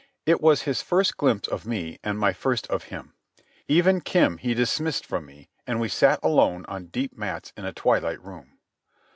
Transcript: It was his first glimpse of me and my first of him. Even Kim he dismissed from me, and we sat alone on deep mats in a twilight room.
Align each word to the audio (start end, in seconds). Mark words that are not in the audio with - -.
It 0.25 0.41
was 0.41 0.63
his 0.63 0.81
first 0.81 1.15
glimpse 1.15 1.47
of 1.47 1.67
me 1.67 1.99
and 2.03 2.17
my 2.17 2.33
first 2.33 2.65
of 2.71 2.85
him. 2.85 3.13
Even 3.67 4.01
Kim 4.01 4.39
he 4.39 4.55
dismissed 4.55 5.05
from 5.05 5.27
me, 5.27 5.51
and 5.67 5.79
we 5.79 5.89
sat 5.89 6.19
alone 6.23 6.65
on 6.67 6.87
deep 6.87 7.15
mats 7.15 7.53
in 7.55 7.65
a 7.65 7.71
twilight 7.71 8.19
room. 8.19 8.57